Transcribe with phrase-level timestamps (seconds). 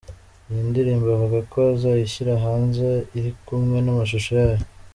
[0.49, 4.65] Iyi ndirimbo avuga ko azayishyira hanze iri kumwe n’amashusho yayo.